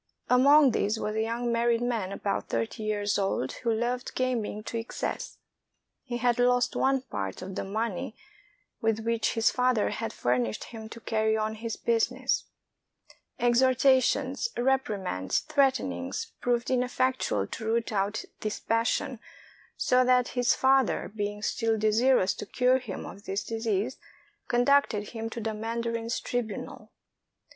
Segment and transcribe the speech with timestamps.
[0.29, 4.79] Among these was a young married man about thirty years old who loved gaming to
[4.79, 5.37] excess.
[6.01, 8.15] He had lost one part of the money
[8.81, 12.45] with which his father had furnished him to carry on his busi ness;
[13.37, 19.19] exhortations, reprimands, threatenings, proved ineffectual to root out this passion,
[19.77, 23.97] so that his father, being still desirous to cure him of this disease,
[24.47, 26.91] conducted him to the mandarin's tribunal.